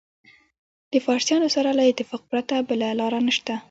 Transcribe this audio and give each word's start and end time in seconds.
د 0.91 0.93
فارسیانو 1.05 1.47
سره 1.55 1.69
له 1.77 1.83
اتفاق 1.89 2.21
پرته 2.31 2.55
بله 2.69 2.87
لاره 2.99 3.19
نشته. 3.27 3.53